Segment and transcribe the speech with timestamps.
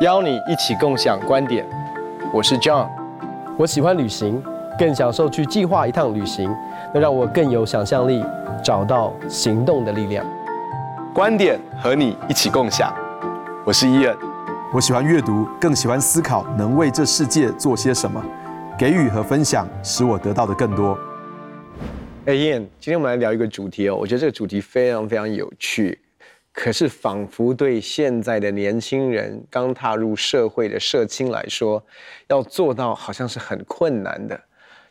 [0.00, 1.62] 邀你一起共享观点。
[2.32, 2.88] 我是 John，
[3.58, 4.42] 我喜欢旅行，
[4.78, 6.50] 更享受去计划一趟旅行，
[6.94, 8.24] 能让我更有想象力，
[8.64, 10.24] 找到行动的力量。
[11.12, 12.90] 观点和你一起共享。
[13.62, 14.16] 我是伊恩，
[14.72, 18.24] 我喜欢阅读，更喜欢思考，能为这世界做些什么。
[18.78, 20.96] 给予和分享，使我得到的更多。
[22.24, 25.98] 哎，伊恩，今天我们来聊一个主题哦，我觉得这个主题非常非常有趣。
[26.52, 31.82] 可是，仿佛对现在的年轻人刚踏入社会的社青来说，
[32.26, 34.38] 要做到好像是很困难的。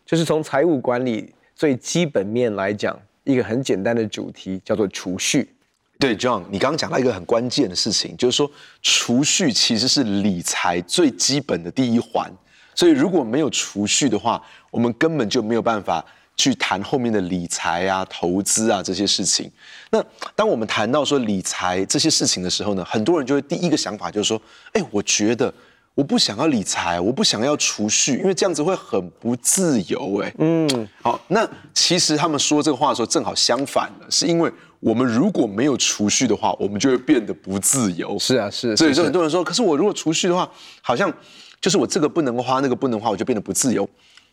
[0.06, 5.54] 就是从财务管理最基本面来讲，一个很简单的主题叫做储蓄。
[6.00, 8.50] 对，John，你刚刚讲到一个很关键的事情，就是说
[8.82, 12.32] 储蓄其实是理财最基本的第一环。
[12.74, 16.04] 所以，如果没有储蓄的话，我们根本就没有办法。
[16.40, 19.52] 去谈后面的理财啊、投资啊这些事情。
[19.92, 20.02] 那
[20.38, 25.54] 当我们谈到说理财这些事情的时候呢，很多人就会第一个想法就是说：哎，我觉得
[25.96, 30.22] 我不想要理财，我不想要储蓄，因为这样子会很不自由。
[30.24, 38.18] 哎，嗯，好，那其实他们说这个话的时候正好相反了，是因为我们如果没有储蓄的话，我们就会变得不自由。
[38.18, 38.78] 是啊，是。
[38.78, 40.50] 所以说很多人说，可是我如果储蓄的话，
[40.82, 41.14] 好像
[41.60, 43.88] 就是我这个不能花，那个不能花，我就变得不自由。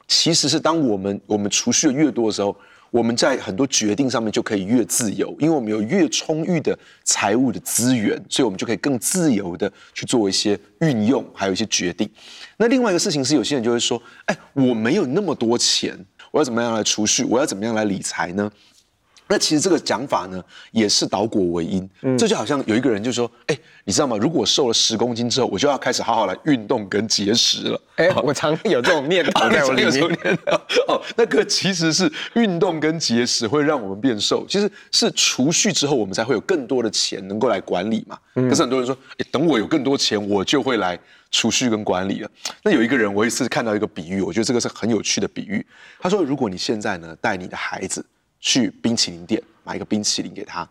[0.09, 2.57] 其实是当我们我们储蓄的越多的时候，
[2.91, 12.09] 我们在很多决定上面就可以越自由，因为我们有越充裕的财务的资源，所以我们就可以更自由的去做一些运用，还有一些决定。
[12.57, 15.99] 那另外一个事情是，有些人就会说：“哎，我没有那么多钱，
[16.31, 17.25] 我要怎么样来储蓄？
[17.25, 18.51] 我要怎么样来理财呢？”
[19.29, 21.89] 那其实这个讲法呢，也是倒果为因。
[22.03, 24.17] 嗯，这就好像有一个人就说：“哎，你知道吗？
[24.17, 27.81] 如果我瘦了十公斤之后，我就要开始好好来运动跟节食了。
[27.97, 30.39] ”哎，我常有这种念头在我里面。
[30.87, 38.17] 哦，那个其实是运动跟节食会让我们变瘦，其实是储蓄之后，我们才会有更多的钱能够来管理嘛。
[38.35, 40.97] 可是很多人说：“哎，等我有更多钱，我就会来
[41.33, 42.31] 储蓄跟管理了。”
[42.63, 45.67] 那有一个人，我一次看到一个比喻，我觉得这个是很有趣的比喻。
[45.99, 48.05] 他说：“如果你现在呢，带你的孩子。”
[48.47, 50.67] 去冰淇淋店买一个冰淇淋给他，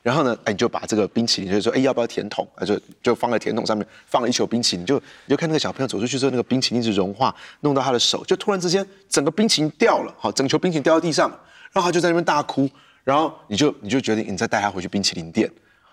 [0.00, 2.46] 然后呢，哎，你就把这个冰淇淋，就是说，哎，要不要甜筒？
[2.54, 11.28] 啊，就就放在甜筒上面，放了一球冰淇淋，就你就看那个小朋友走出去之后，那个冰淇淋一直融化，弄到他的手，就突然之间，整个冰淇淋掉了，好，整球冰淇淋掉到地上，
[11.72, 12.70] 然后他就在那边大哭，
[13.02, 15.50] 然后你就你就决定，你再带他回去冰淇淋店，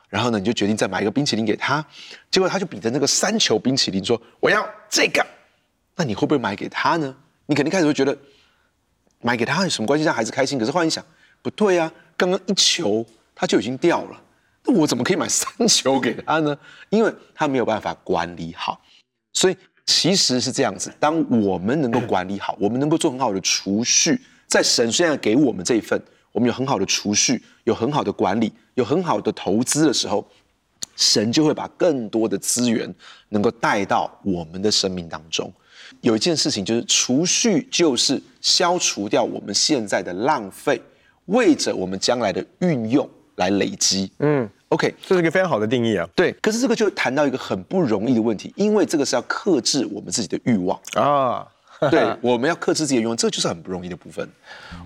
[0.10, 1.84] 然后呢，你就决定再买一个冰淇淋给他，
[2.30, 5.26] 结果他就比着那个三球冰淇淋说，我要这个，
[5.96, 7.16] 那你会不会买给他呢？
[7.48, 8.16] 你肯定开始会觉得，
[9.22, 10.06] 买给他有什么关系？
[10.06, 10.60] 让孩子开心？
[10.60, 11.04] 可是后来你想。
[11.44, 13.06] 不对、啊，刚刚一球
[13.36, 14.20] 他就已经掉了，
[14.66, 16.58] 那我怎么可以买三球给他呢？
[16.90, 18.82] 因为他没有办法管理好，
[19.34, 20.92] 所以其实是这样子。
[21.00, 26.02] 当我们能够管理好，我们能够做很好的储蓄，在神虽然给我们这一份，
[26.32, 30.26] 我们有很好的储蓄，有很好的管理，有很好的投资的时候，
[30.96, 32.92] 神就会把更多的资源
[33.30, 35.52] 能够带到我们的生命当中。
[36.00, 40.82] 有一件事情就是储蓄，就是消除掉我们现在的浪费。
[41.26, 46.08] 为着我们将来的运用来累积，嗯，OK，这是一个非常好的定义啊。
[46.16, 51.48] 对，可是这个就谈到一个很不容易的问题，因为这个是要克制我们自己的欲望啊。
[51.92, 54.26] 对， 我们要克制自己的欲望，这就是很不容易的部分。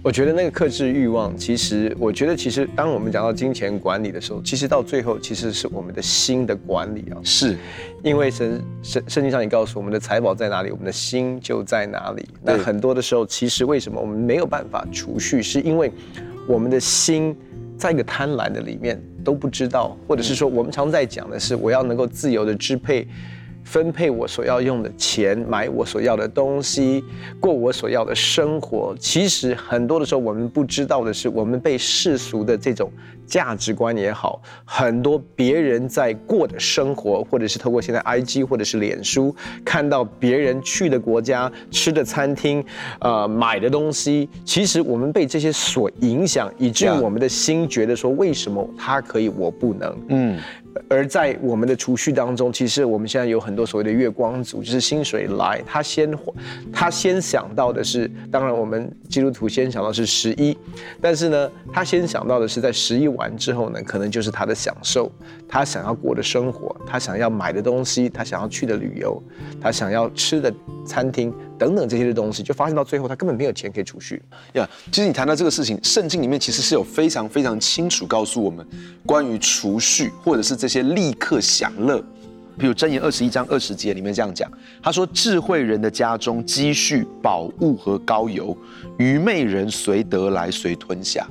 [0.02, 7.22] 我觉得那个克制欲望，其实我觉得其实当我们讲到金钱管理的时候，其实到最后其实是我们的心的管理啊。
[7.24, 7.56] 是，
[8.04, 12.28] 因为神圣圣经上也告诉我们的财宝在哪里，我们的心就在哪里。
[12.42, 15.92] 那很多的时候，其实为什么我们没有办法储蓄，是因为
[16.48, 17.36] 我们的心
[17.78, 23.08] 在一个贪婪的里面都不知道，或者是说我们常在讲的是，我要能够自由的支配。
[23.68, 27.04] 分配我所要用的钱，买我所要的东西，
[27.38, 28.96] 过我所要的生活。
[28.98, 32.90] 其实很多的时候，我们不知道的是，我们被世俗的这种
[33.26, 39.36] 价值观也好，很多别人在过的生活，或者是透过现在 IG 或者是脸书
[39.66, 42.64] 看到别人去的国家、吃的餐厅、
[43.02, 49.98] 呃买的东西，其实我们被这些所影响，以至于我们的心觉得说，为什么他可以，我不能？
[50.08, 50.40] 嗯。
[50.90, 56.12] 而在我们的储蓄当中，其实我们现在有很多所谓的月光族，就是薪水来，他先
[56.72, 60.58] 他先想到的是，当然我们基督徒先想到是十一，
[61.02, 65.12] 但是呢，他先想到的是在十一完之后呢，可能就是他的享受，
[65.48, 69.22] 他想要过的生活，他想要买的东西，他想要去的旅游，
[69.62, 70.54] 他想要吃的
[70.86, 74.22] 餐厅等等这些的东西，就发现到最后他根本没有钱可以储蓄。
[74.54, 78.64] 呀，yeah, 其实你谈到这个事情，圣经里面其实是有非常非常清楚告诉我们
[79.06, 80.68] 关于储蓄或者是这。
[80.68, 82.04] 些立刻享乐，
[82.60, 84.52] 比如箴言二十一章二十节里面这样讲，
[84.84, 88.56] 他说：“智慧人的家中积蓄宝物和高油，
[89.00, 91.26] 愚昧人随得来随吞下。”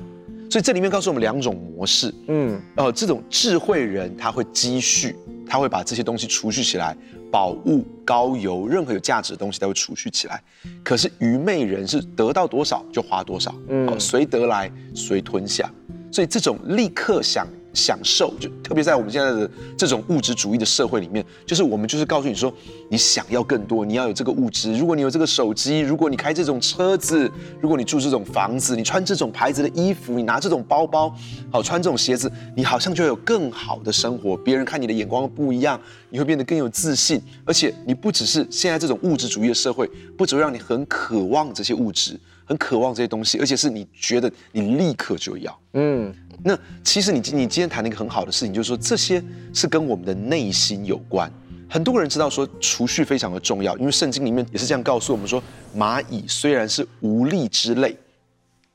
[0.49, 5.15] 所以这里面告诉我们两种模式，嗯，呃，这种智慧人他会积蓄，
[5.47, 6.97] 他会把这些东西储蓄起来，
[7.31, 10.41] 宝物、膏油，任何有价值的东西都会储蓄起来。
[10.83, 15.71] 可是愚昧人是得到多少就花多少，嗯，随得来随吞下。
[16.11, 17.47] 所以这种立刻想。
[17.77, 22.51] 享受，就特别在我们现在的这种物质主义的社会里面，就是我们就是告诉你说，
[22.89, 24.75] 你想要更多，你要有这个物质。
[24.75, 27.31] 如果你有这个手机，如果你开这种车子，
[27.61, 31.15] 如果你住这种房子，你穿这种牌子的衣服，你拿这种包包，
[31.51, 34.35] 好穿这种鞋子，你好像就有更好的生活。
[34.35, 35.79] 别人看你的眼光不一样，
[36.09, 37.21] 你会变得更有自信。
[37.45, 39.87] 而且你不只是现在这种物质主义的社会，
[40.17, 46.11] 不只会让你很渴望这些物质，很渴望这些东西，而且是你觉得你立刻就要，嗯。
[46.43, 49.21] 那其实你你今天谈了一个很好的事情，就是说这些
[49.53, 51.31] 是跟我们的内心有关。
[51.67, 55.43] 很多人知道说储蓄非常的重要，因为圣经里面也是这样告诉我们说，
[55.75, 57.97] 蚂蚁虽然是无力之类，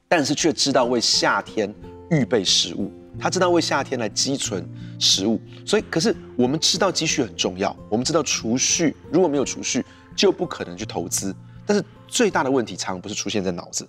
[0.09, 1.73] 但是却知道为夏天
[2.11, 4.69] 预备食物，它知道为夏天来积存
[4.99, 5.41] 食物。
[5.65, 9.83] 所以，可是我们知道积蓄很重要，我们知道储蓄如果没有储蓄，
[10.15, 11.35] 就不可能去投资。
[11.65, 13.88] 但是最大的问题常常不是出现在脑子。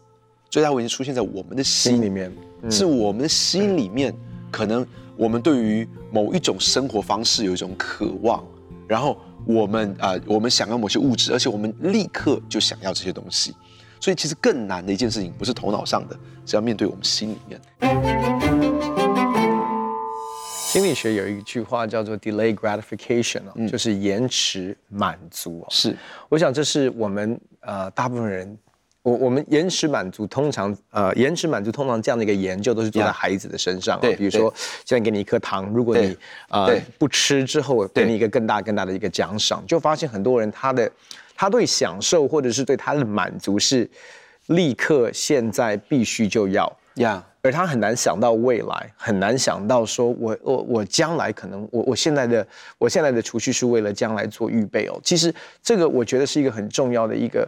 [0.49, 2.31] 最大问题出现在我们的心里面，
[2.61, 4.15] 嗯、是我们的心里面，
[4.49, 4.87] 可能
[5.17, 8.41] 我们对于某一种生活方式有一种渴望，
[8.87, 13.53] 然后我们啊、呃，我们想要某些物质，而且我们立刻就想要这些东西，
[13.99, 17.59] 所以其实更难的一件事情不是头脑上的，是要面对我们心里面。
[20.55, 25.65] 心理学有一句话叫做 “delay gratification” 嗯、就是延迟满足。
[25.69, 25.95] 是，
[26.29, 28.57] 我想这是我们呃大部分人。
[29.01, 34.49] 我我们延迟满足通常呃延迟满足通常这样的一个研究都是做在孩子的身上，对，比如说
[34.85, 36.17] 现在给你一颗糖，如果你
[36.47, 40.89] 呃不吃之后给你一个更大更大的一个奖赏，就发现很多人他的
[41.35, 43.89] 他对享受或者是对他的满足是
[44.45, 52.47] 立刻现在必须就要呀，而他很难想到未来，很难想到说我我我将来可能我我现在的
[52.77, 57.47] 我现在的储蓄是为了将来做预备哦，其实这个我觉得是一个很重要的一个。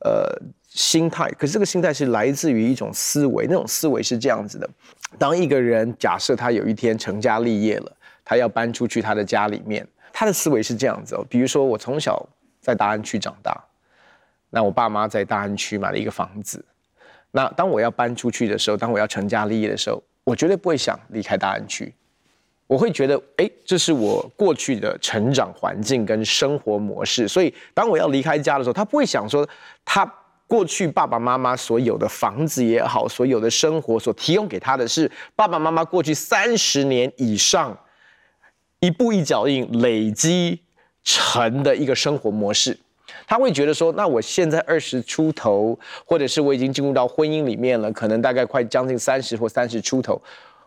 [0.00, 0.30] 呃，
[0.68, 4.68] 心态，可是这个心态是来自于一种思维，那种思维是这样子的：
[5.18, 7.90] 当一个人假设他有一天成家立业了，
[8.22, 11.24] 他要搬出去他的家里面，他的思维是这样子哦。
[11.30, 12.24] 比如说，我从小
[12.60, 13.58] 在大安区长大，
[14.50, 16.62] 那我爸妈在大安区买了一个房子，
[17.36, 21.92] 那当我要搬出去的时候，当我要成家立业的时候，我绝对不会想离开大安区。
[22.66, 29.46] 我会觉得，哎，这是我过去的成长环境跟生活模式，所以当我要离开家的时候，他不会想说，
[29.84, 30.10] 他
[30.46, 37.78] 过去爸爸妈妈所有的房子也好，所有的生活所提供给他的是爸爸妈妈过去三十年以上
[38.80, 40.62] 一步一脚印累积
[41.04, 42.78] 成的一个生活模式，
[43.26, 50.20] 他会觉得说，那我现在二十出头，或者是我已经进入到婚姻里面了，可能大概快将近三十或三十出头。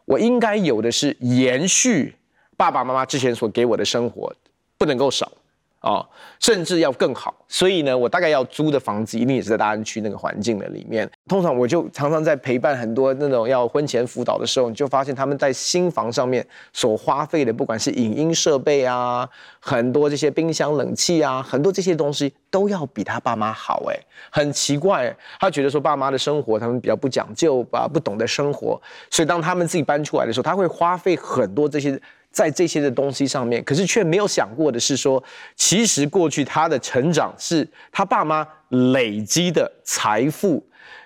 [0.06, 2.14] 我应该有的是延续
[2.58, 4.34] 爸爸妈妈之前所给我的生活，
[4.78, 5.32] 不能够少。
[5.80, 6.06] 啊、
[6.40, 11.10] 甚至要更好，所以呢，我大概要租的房子一定也是在大安区那个环境的里面。
[11.28, 19.28] 通常我就常常在陪伴很多那种要婚前辅导的时候，你就发现他们在新房上面所花费的，不管是影音设备啊，
[19.62, 23.86] 很多这些冰箱、冷气啊，很多这些东西都要比他爸妈好。
[23.90, 23.96] 哎，
[24.30, 31.98] 很奇怪，他觉得说爸妈的生活他们比较不讲究吧，不懂得生活，所以当他们自己搬出来的时候，他会花费很多这些。
[32.32, 35.22] 在这些的东西上面，可是却没有想过的是说，
[35.56, 40.64] 其实过去他的成长是他爸妈累积的财富，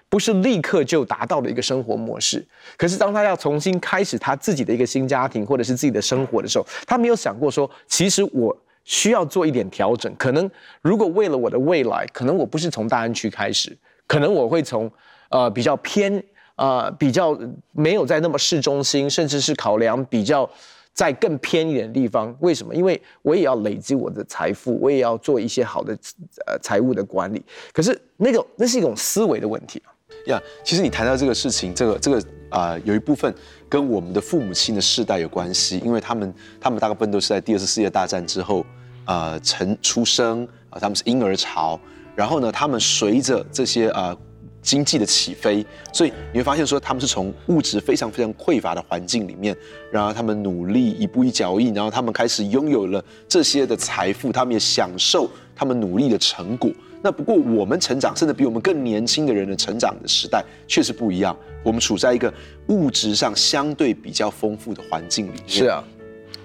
[0.10, 2.46] 不是立刻就达到的一个生活模式。
[2.78, 10.14] 可是当他要重新开始他自己的一个新家庭或者是自己的生活的时候，他没有想过说，其实我需要做一点调整。
[10.18, 10.50] 可能
[10.82, 13.76] 如果为了我的未来，可能我不是从大安区开始，
[14.06, 14.92] 可能我会从
[15.30, 16.22] 呃比较偏
[16.58, 17.36] 呃比较
[17.72, 20.48] 没有在那么市中心，甚至是考量比较。
[20.94, 22.74] 在更偏一点的地方，为什么？
[22.76, 25.98] 因为我也要累积我的财富，我也要做一些好的
[26.46, 27.44] 呃财务的管理。
[27.74, 29.90] 可是那个那是一种思维的问题啊。
[30.28, 32.18] 呀，其实你谈到这个事情，这个这个
[32.50, 33.34] 啊、呃，有一部分
[33.68, 38.64] 跟我们的父母亲的世代有关系，因为他们他们大部分都是在第二次世界大战之后、
[39.06, 41.80] 呃、成出生啊，他们是婴儿潮，
[42.16, 44.10] 然后呢，他们随着这些啊。
[44.10, 44.18] 呃
[44.64, 49.56] 经济的起飞，所以你会发现说，他们是从物质非常非常匮乏的环境里面，
[49.92, 56.72] 然后他们努力一步一脚印，然后他们开始拥有了这些的财富，他们也享受他们努力的成果。
[57.04, 61.38] 那不过我们成长，甚至比我们更年轻的人的成长的时代，确实不一样。
[61.62, 62.34] 我们处在一个
[62.68, 65.50] 物质上相对比较丰富的环境里面。
[65.50, 65.84] 是啊。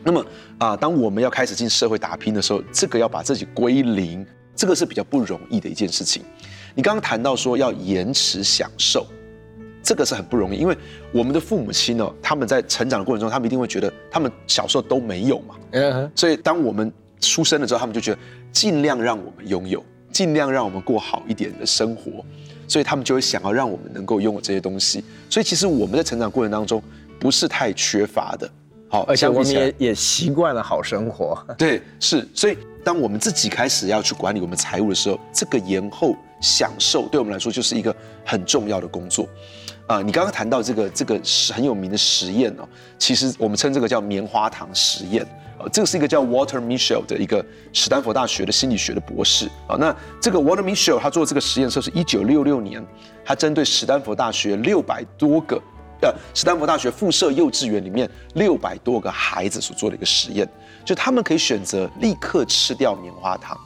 [0.03, 0.25] 那么
[0.59, 4.27] 啊，当我们要开始进社会打拼的时候，这个要把自己归零，
[4.59, 6.21] 这个是比较不容易的一件事情。
[6.75, 9.07] 你刚刚谈到说要延迟享受，
[9.85, 10.77] 这个是很不容易，因为
[11.13, 15.55] 我们的父母亲呢，他们在成长的过程中，他们一定会觉得他们小时候都没有嘛，
[16.17, 18.19] 所以当我们出生了之后，他们就觉得
[18.51, 22.25] 尽量让我们拥有，尽量让我们过好一点的生活，
[22.67, 25.05] 所以他们就会想要让我们能够拥有这些东西。
[25.31, 26.83] 所以其实我们在成长过程当中
[27.21, 28.51] 不是太缺乏的，
[28.89, 31.41] 好，而且我们也也习惯了好生活。
[31.57, 32.27] 对，是。
[32.35, 39.29] 所以当我们自己开始要去管理我们财务的时候，这个延后享受对我们来说就是一个很重要的工作。
[39.87, 42.67] 啊、你刚刚谈到这个这个是很有名的实验哦，
[42.99, 45.23] 其实我们称这个叫棉花糖实验。
[45.59, 49.77] 呃，这个是一个叫 Walter Mischel 的一个史丹佛大学的心理学的博士啊。
[49.79, 52.83] 那这个 Walter Mischel 他做这个实验的时候是一九六六年，
[53.23, 55.61] 他针对史丹佛大学六百多个
[56.03, 60.49] 呃斯坦福大学附设幼稚园里面六百多个孩子所做的一个实验，
[60.85, 63.59] 就他们可以选择立刻吃掉棉花糖，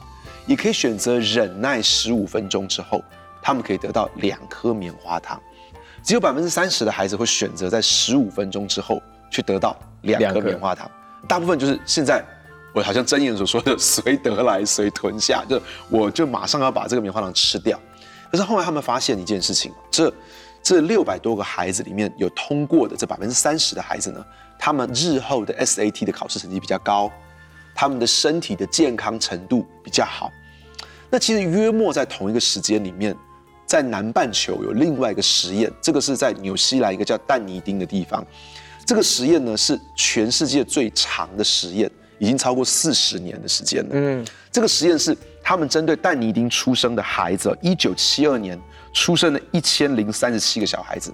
[0.47, 3.01] 也可以选择忍耐十五分钟之后，
[3.41, 5.39] 他们可以得到两颗棉花糖。
[6.03, 10.89] 只有百分之三十的孩子会选择在十五分钟之后去得到两颗棉花糖。
[11.29, 12.21] 大部分就是现在，
[12.73, 17.79] 我好像箴言所说的“随得来，随吞下”，就我就马上要把这个棉花糖吃掉。
[18.29, 20.11] 可是后来他们发现一件事情，这
[20.63, 24.25] 这六百多个孩子里面有通过的这百分之三十的孩子呢，
[24.57, 27.11] 他们日后的 SAT 的考试成绩比较高，
[27.75, 30.31] 他们的身体的健康程度比较好。
[31.09, 33.13] 那其实约莫在同一个时间里面，
[33.65, 38.25] 在南半球有另外一个实验，这个是在纽西兰一个叫但尼丁的地方。
[38.85, 43.89] 这个实验呢是全世界最长的实验，已经超过四十年的时间了。
[43.91, 48.59] 嗯，这个实验是他们针对但尼丁出生的孩子，一九七二年
[48.93, 51.13] 出生的一千零三十七个小孩子，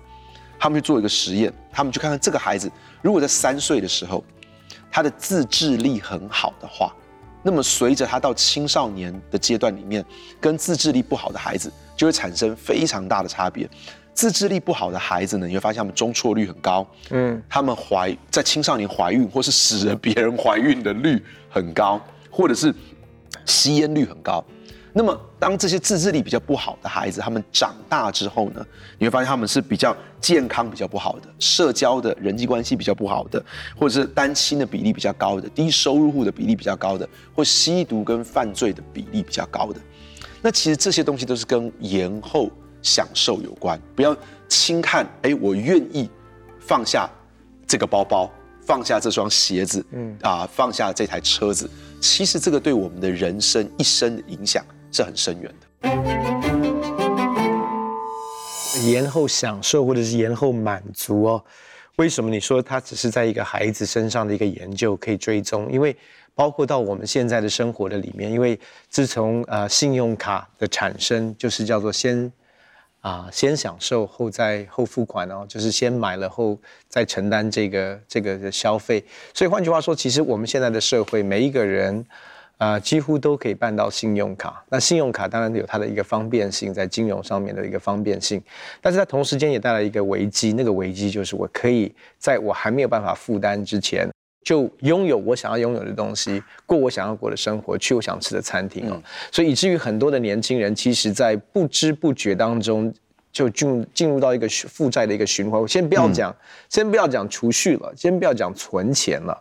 [0.60, 2.70] 他们去做一个实验，他们去看看这个孩子
[3.02, 4.24] 如果在三岁的时候，
[4.92, 6.94] 他的自制力很好的话，
[7.42, 10.06] 那么随着他到青少年的阶段里面，
[10.42, 13.70] 跟自制力不好的孩子就会产生非常大的差别。
[14.14, 22.76] 自制力不好的孩子呢，你会发现他们中错率很高，嗯，他们怀在青少年怀孕或是使得别人怀孕的率很高，或者是
[23.46, 24.44] 吸烟率很高。
[24.93, 28.65] 那么当这些自制力比较不好的孩子，他们长大之后呢，
[28.98, 33.43] 你会发现他们是比较健康比较不好的，社交的人际关系比较不好的，
[33.77, 39.79] 或者是单亲的比例比较高的，低收入户的比例比较高的，或吸毒跟犯罪的比例比较高的。
[40.41, 42.50] 那其实这些东西都是跟延后。
[42.81, 44.15] 享受有关，不要
[44.48, 45.05] 轻看。
[45.24, 46.10] 哎，我愿意
[46.62, 47.10] 放下
[47.67, 48.31] 这个包包，
[48.62, 51.69] 放下这双鞋子，嗯啊，放下这台车子。
[52.00, 55.67] 其实这个对我们的人生一生的影响是很深远的。
[58.84, 61.43] 延后享受或者是延后满足哦？
[61.98, 65.72] 为什么你说它只是在一个孩子身上的一个研究可以追踪？
[65.72, 65.96] 因为
[66.34, 72.31] 包括到我们现在的生活的里面，因为自从呃信用卡的产生，就是叫做先。
[73.01, 79.01] 啊，先享受后再后付款哦，就是先买了后再承担这个这个消费。
[79.34, 82.05] 所以换句话说，其实我们现在的社会，每一个人
[82.60, 84.63] 啊，几乎都可以办到信用卡。
[84.70, 88.39] 那信用卡当然有它的一个方便性，在金融上面的一个方便性，
[88.80, 90.54] 但是它同时间也带来一个危机。
[90.54, 94.08] 那个危机就是我可以在我还没有办法负担之前。
[94.42, 98.94] 就拥有我想要拥有的东西，过我想要过的生活，去我想吃的餐厅哦。
[98.96, 102.92] 嗯、所以以至于很多的年轻人，其实在不知不觉当中
[103.32, 105.60] 就进入进入到一个负债的一个循环。
[105.60, 106.36] 我先不要讲，嗯、
[106.70, 109.38] 先不要讲储蓄了，先不要讲存钱了，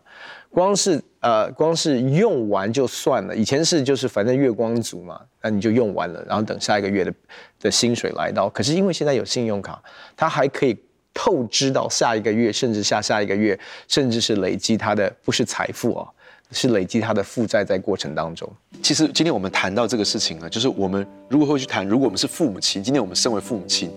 [0.50, 3.34] 光是呃，光是用完就算了。
[3.34, 7.14] 以前是就是反正月光族嘛，那你就用完了，然后等下一个月的
[7.60, 8.48] 的薪水来到。
[8.48, 9.82] 可是因为现在有信用卡，
[10.16, 10.76] 它还可以。
[11.14, 16.08] 透支到下一个月，甚至下下一个月，甚至是累积他的不是财富哦，
[16.52, 18.48] 是累积他的负债在过程当中。
[18.80, 23.90] 其实今天我们谈到这个事情呢，就是我们如果会去谈，如果我们是父母亲，今天我们身为父母亲，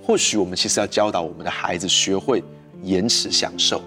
[0.00, 2.44] 或许我们其实要教导我们的孩子学会
[2.84, 3.82] 延迟享受，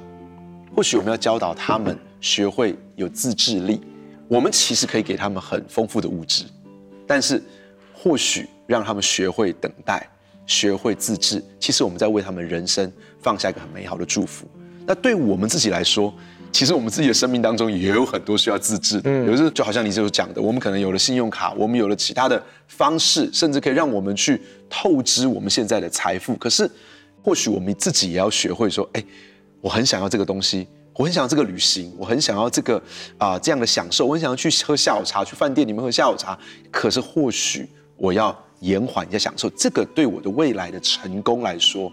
[0.75, 3.81] 或许我们要教导他们学会有自制力。
[4.29, 6.45] 我们其实可以给他们很丰富的物质，
[7.05, 7.43] 但是
[7.93, 10.07] 或许让他们学会等待。
[10.47, 14.45] 学会自制，其实我们在为他们人生放下一个很美好的祝福。
[14.85, 16.13] 那对我们自己来说，
[16.51, 19.09] 其实我们自己的生命当中也有很多需要自制的。
[19.09, 26.35] 嗯，有时候就好像你就是讲的，我们可能有了信用卡，我们有了其他的方式，甚至可以让我们去透支我们现在的财富。
[26.35, 26.69] 可是，
[27.23, 29.03] 或许我们自己也要学会说，哎，
[29.61, 32.81] 我很想要这个东西，我很想要这个旅行，我很想要这个
[33.17, 36.37] 啊、这样的享受，我很想要去喝下午茶，去饭店里面喝下午茶。
[36.69, 38.37] 可是，或许我要。
[38.61, 41.91] 延缓一下享受，这个对我的未来的成功来说，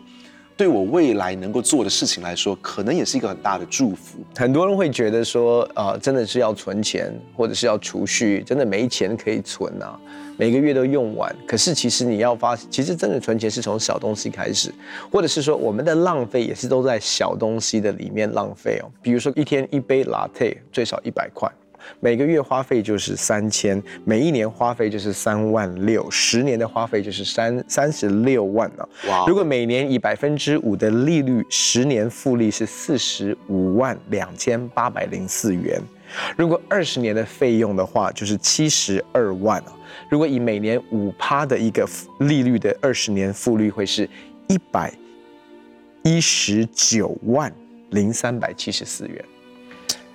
[0.59, 4.19] 对我未来能够做的事情来说，可能也是一个很大的祝福。
[4.35, 9.97] 很多人会觉得说，啊、呃，真的是要存钱，或者是要储蓄，真的没钱可以存啊，
[10.37, 11.33] 每个月都用完。
[11.47, 14.75] 可是其实你要发，其实真的存钱是从小东西开始，
[15.13, 18.91] 或者是说我们的浪费也是都在小东西的里面浪费哦。
[19.01, 21.49] 比如说一天一杯 latte 最少一百块。
[22.01, 28.89] 每个月花费就是三千，每一年花费就是三万六，十年的花费就是三三十六万了。
[29.09, 29.25] 哇！
[29.27, 35.81] 如果每年以百分之五的利率，十年复利是四十五万两千八百零四元。
[36.37, 39.63] 如果二十年的费用的话，就是七十二万。
[40.09, 41.87] 如果以每年五趴的一个
[42.21, 44.09] 利率的二十年复利，会是
[44.47, 44.93] 一百
[46.03, 47.53] 一十九万
[47.91, 49.23] 零三百七十四元。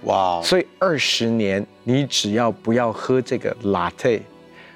[0.05, 0.41] 哇！
[0.43, 4.21] 所以二十年，你只要不要喝这个 latte，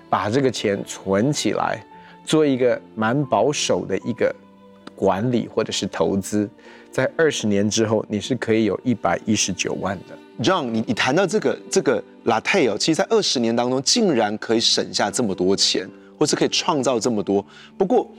[0.09, 1.83] 把这个钱存起来，
[2.25, 4.33] 做一个蛮保守的一个
[4.95, 6.49] 管理或者是投资，
[6.91, 10.17] 在二十年之后，你是可以有一百一十九万的。
[10.43, 17.43] John，你你谈到这个这个 latte 哦，其实，在二十年当中，竟然可以省下这么多钱，或是可以创造这么多。
[17.77, 18.09] 不过，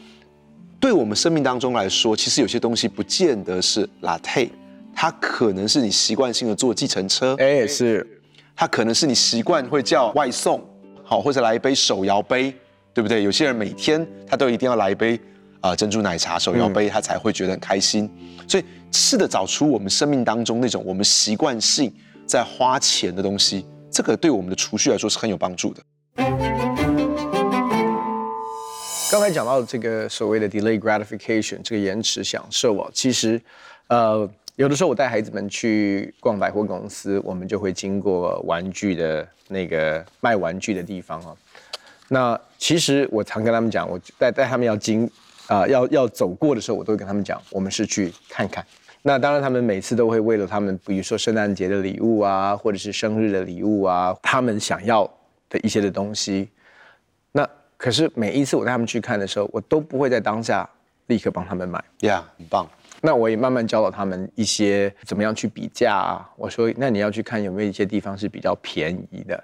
[0.80, 4.50] 对我们生命当中来说，其实有些东西不见得是 latte，
[5.00, 8.04] 它可能是你习惯性的坐计程车，哎，是，
[8.56, 10.60] 它可能是你习惯会叫外送，
[11.04, 12.52] 好，或者来一杯手摇杯，
[12.92, 13.22] 对不对？
[13.22, 15.14] 有些人每天他都一定要来一杯
[15.60, 18.10] 啊、呃、珍珠奶茶手摇杯，他才会觉得很开心。
[18.48, 21.94] 所以，试着找出我们生命当中那种我们习惯性。
[22.26, 25.82] 在花钱的东西，这个对我们的储蓄来说是很有帮助的。
[29.12, 33.40] 刚才讲到这个所谓的 delay gratification，这个延迟享受啊，其实，
[33.86, 34.28] 呃，
[34.58, 41.32] 有的时候我带孩子们去逛百货公司，我们就会经过玩具的那个卖玩具的地方啊。
[42.08, 45.08] 那其实我常跟他们讲，我带带他们要经
[45.46, 48.66] 啊、要要走过的时候，我都会跟他们讲，我们是去看看。
[49.02, 55.08] 那当然，他们每次都会为了他们，比如说圣诞节的礼物啊，或者是生日的礼物啊，他们想要
[55.48, 56.48] 的一些的东西。
[57.30, 60.68] 那可是每一次我带他们去看的时候，我都不会在当下
[61.06, 61.78] 立刻帮他们买。
[62.00, 62.68] 呀，yeah, 很棒。
[63.00, 66.28] 那我也慢慢教导他们一些怎么样去比价啊。
[66.36, 69.42] 我说，那你要去看有没有一些地方是比较便宜的。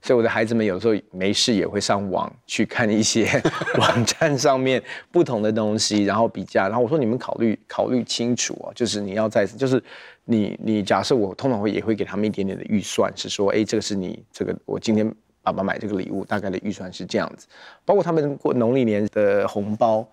[0.00, 3.26] 所以我的孩子们有时候没事也会上网去看一些
[3.80, 6.68] 网站上面不同的东西，然后比价。
[6.68, 9.82] 然后我说，你们考虑考虑清楚啊，就是你要在，就是
[10.24, 15.10] 你你假设我通常会也会给他们一点点的预算，是说，哎，这个是你这个我今天
[15.42, 17.46] 爸爸买这个礼物大概的预算是这样子，
[17.86, 20.06] 包括他们过农历年的红包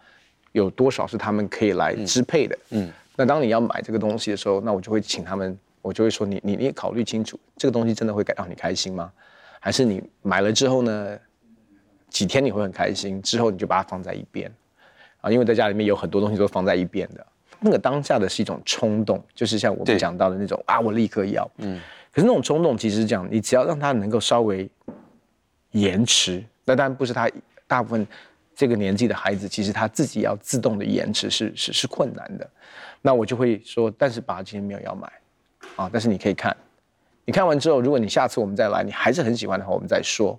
[0.51, 2.57] 有多少是他们可以来支配的。
[2.71, 9.11] 嗯，那当你要买这个东西的时候，那我就会请他们，我就会说，你你你考虑清楚，这个东西真的会让你开心吗？
[9.59, 11.17] 还是你买了之后呢，
[12.09, 14.51] 几天你会很开心，之后你就把它放在一边，
[15.21, 17.25] 啊，因为在家里面有很多东西都放在一边的，
[17.59, 21.79] 那个当下的是一种冲动，就是像我们讲到的那种啊，我立刻要，嗯，
[22.11, 24.67] 可是那种冲动其实讲，你只要让它能够稍微
[25.71, 27.29] 延迟，那当然不是他
[27.67, 28.05] 大部分
[28.55, 32.49] 这个年纪的孩子，其实他自己要自动的延迟是是是困难的，
[33.01, 35.11] 那我就会说，但是爸今天没有要买，
[35.75, 36.55] 啊，但是你可以看。
[37.23, 40.37] 你看完之后，如果你下次我们再来，你还是很喜欢的话，我们再说，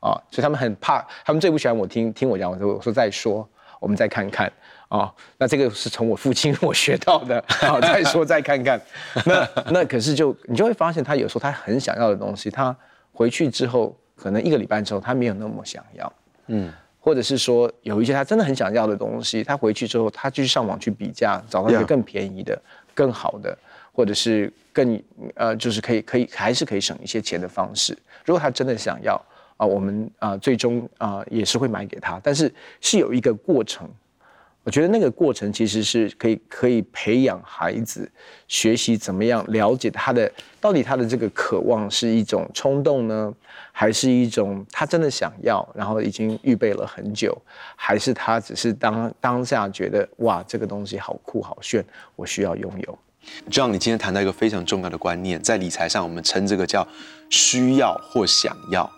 [0.00, 3.46] 啊，所以他们很怕，他们最不喜欢我听听我讲，我说我说再说，
[3.80, 4.50] 我们再看看，
[4.88, 8.80] 啊，那这个是从我父亲我学到的，啊， 再说再看看，
[9.26, 12.74] 那那可是就你就会发现，他有时候他很想要的东西，他
[13.12, 16.12] 回去之后，可能一个礼拜之后，他没有那么想要，
[16.46, 22.60] 嗯，或者是说有一些他真的很想要的东西，他回去之后，他去上网去比价，找到一个更便宜的.
[22.94, 23.56] 更好的。
[23.92, 25.02] 或者是更
[25.34, 27.92] 呃，就是可以可以还是可以省一些钱的方式。
[28.24, 29.14] 如果他真的想要
[29.56, 33.90] 啊、呃，我们啊、呃、最终啊、呃、也是会买给他，但是是有一个过程。
[34.62, 38.10] 我觉得那个过程其实是可以可以培养孩子
[38.46, 43.32] 学习怎么样了解他的到底他的这个渴望是一种冲动呢，
[43.72, 47.36] 还是一种他真的想要，然后已经预备了很久，
[47.74, 51.82] 还是他只是当当下觉得哇这个东西好酷好炫，
[52.14, 52.98] 我需要拥有。
[53.50, 56.86] John，你今天谈到一个非常重要的观念，在理财上，我们称这个叫
[57.30, 58.90] 需要或想要。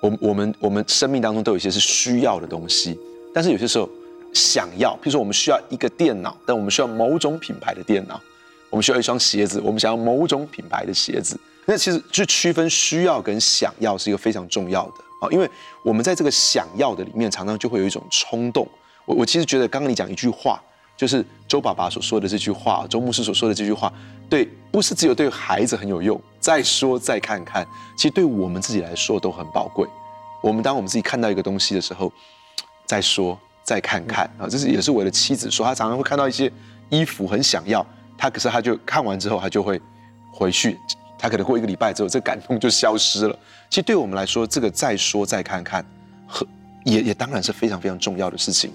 [0.00, 2.98] 我们我们我们生命当中都有一些是需要的东西，
[3.34, 3.88] 但是有些时候
[4.34, 8.16] 想要，譬如说我们需要一个电脑，但我们需要某种品牌的电脑；
[8.68, 11.38] 我们需要一双鞋子，我们想要某种品牌的鞋子。
[11.64, 14.92] 那其实就区分需要跟想要是一个非常重要的
[15.22, 15.48] 啊，因为
[15.82, 18.68] 我们在这个想要的里面，常常就会有一种冲动。
[19.06, 20.62] 我我其实觉得刚刚你讲一句话。
[20.96, 23.92] 就是周爸爸所说的这句话，周牧师所说的这句话，
[24.30, 26.18] 对，不是只有对孩子很有用。
[26.38, 27.66] 再说再看看，
[27.96, 29.84] 其实对我们自己来说都很宝贵。
[30.40, 32.12] 我们当我们自己看到一个东西的时候，
[32.86, 36.52] 再说再看看啊，这是也是我的妻子说，她常常会看到一些
[36.90, 37.84] 衣服很想要，
[38.16, 39.80] 她可是她就看完之后，她就会
[40.30, 40.78] 回去，
[41.18, 43.36] 她可能过一个礼拜之后，这感动就消失了。
[43.70, 45.84] 其实对我们来说，这个再说再看看，
[46.26, 46.46] 和
[46.84, 48.70] 也也当然是非常非常重要的事情。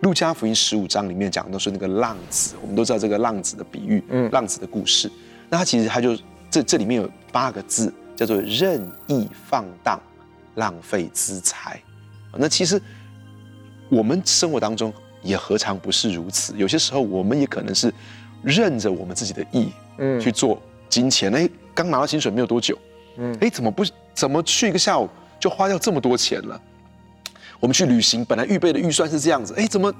[0.00, 5.10] 路加福音十五章里面讲的都是那个浪子，我们都知道这个浪子的比喻，嗯，浪子的故事。
[5.48, 6.14] 那他其实他就
[6.50, 9.98] 这这里面有八个字，叫做任意放荡、
[10.56, 11.80] 浪费资财。
[12.36, 12.80] 那其实
[13.88, 14.92] 我们生活当中
[15.22, 16.54] 也何尝不是如此？
[16.56, 17.92] 有些时候我们也可能是
[18.42, 19.68] 任着我们自己的意，
[19.98, 21.34] 嗯，去做金钱。
[21.34, 22.78] 哎，刚拿到薪水没有多久，
[23.16, 26.60] 嗯，哎，怎么不怎么去一个下午就花掉这么多钱了？
[27.60, 29.94] 我们去旅行，本来预备的预算是这样子，哎，怎么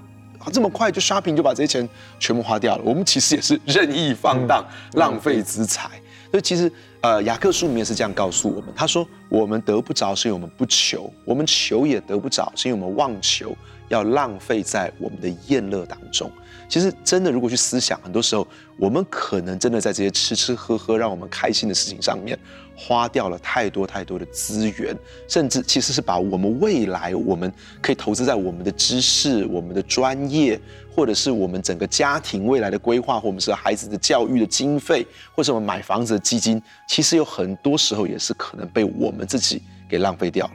[0.52, 2.82] 这么快就 shopping 就把这些钱全部花掉了？
[2.84, 5.88] 我们其实也是任意放荡、浪费资财。
[6.30, 6.70] 所以其实，
[7.00, 13.56] 呃，雅各书里面是这样告诉我们：他说，我们得不着是因为我们不求，我们求也得不着是因为我们妄求，
[13.94, 16.30] 要浪费在我们的宴乐当中。
[16.68, 22.38] 其实，真的如果去思想，很多时候我们可能真的在这些吃吃喝喝让我们开心的事情上面，
[22.74, 24.96] 花掉了太多太多的资源，
[25.28, 27.52] 甚至其实是把我们未来我们
[27.82, 30.60] 可以投资在我们的知识、我们的专业。
[30.96, 35.04] 或者是我们整个家庭未来的规划，或我们是孩子的教育的经费，
[35.34, 40.52] 或者我们买房子的基金，其实有很多时候也是可能被我们自己给浪费掉了。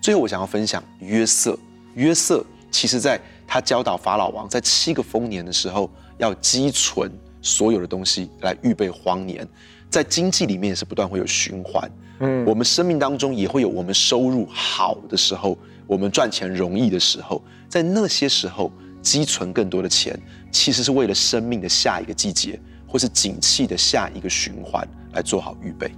[0.00, 1.58] 最后，我想要分享约瑟。
[1.94, 7.10] 约瑟其实在他教导法老王，在七个丰年的时候，要积存
[7.42, 9.46] 所有的东西来预备荒年。
[9.88, 11.90] 在经济里面也是不断会有循环。
[12.20, 18.70] 嗯，我们生命当中也会有我们收入好的时候，我们赚钱容易的时候，在那些时候。
[19.02, 20.14] 积存更多的钱，
[20.52, 25.90] 其实是为了生命的下一个季节，或是景气的下一个循环来做好预备。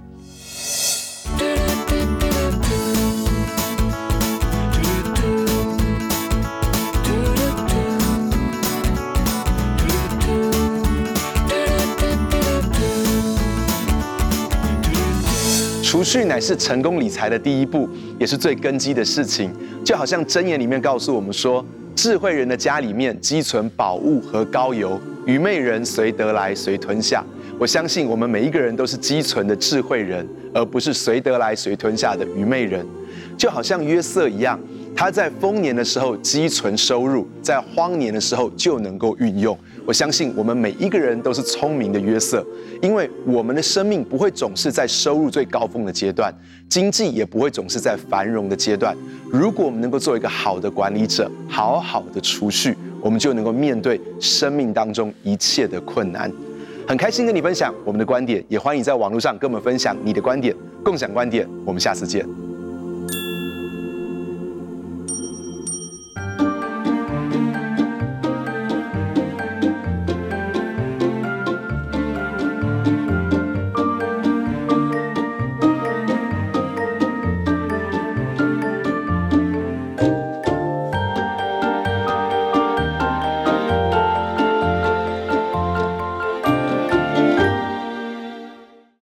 [16.03, 17.87] 储蓄乃是成功理财的第一步，
[18.19, 19.49] 也是最根基的事情。
[19.85, 21.65] 就好像箴言里面告诉我们说。
[21.95, 27.23] 智慧人的家里面积存宝物和膏油，愚昧人随得来随吞下。
[27.57, 32.85] 我相信我们每一个人都是积存的智慧人，而不是随得来随吞下的愚昧人。
[33.37, 34.59] 就好像约瑟一样，
[34.95, 39.57] 他在丰年的时候积存收入，在荒年的时候就能够运用。
[39.85, 42.45] 我相信我们每一个人都是聪明的约瑟，
[42.81, 46.33] 因为我们的生命不会总是在收入最高峰的阶段，
[46.69, 48.95] 经济也不会总是在繁荣的阶段。
[49.29, 56.31] 如果我们能够做一个好的管理者，好好的储蓄，我们就能够面对生命当中一切的困难。
[56.87, 61.47] 很开心跟你分享我们的观点，也欢迎在网络上跟我们分享你的观点，共享观点。
[61.65, 62.42] 我们下次见。